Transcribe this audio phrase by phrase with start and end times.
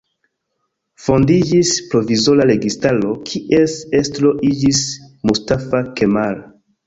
[1.07, 4.81] Fondiĝis provizora registaro, kies estro iĝis
[5.31, 6.43] Mustafa Kemal.